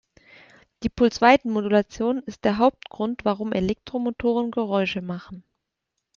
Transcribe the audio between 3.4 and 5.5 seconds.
Elektromotoren Geräusche machen.